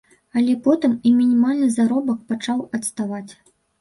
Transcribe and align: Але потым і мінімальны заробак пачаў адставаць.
Але 0.39 0.53
потым 0.67 0.95
і 1.09 1.11
мінімальны 1.19 1.67
заробак 1.77 2.25
пачаў 2.33 2.65
адставаць. 2.79 3.29